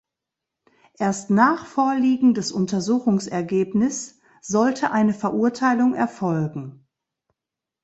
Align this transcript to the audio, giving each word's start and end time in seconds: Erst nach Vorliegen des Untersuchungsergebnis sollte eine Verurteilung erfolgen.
Erst 0.97 1.29
nach 1.29 1.67
Vorliegen 1.67 2.33
des 2.33 2.51
Untersuchungsergebnis 2.51 4.19
sollte 4.41 4.89
eine 4.89 5.13
Verurteilung 5.13 5.93
erfolgen. 5.93 6.87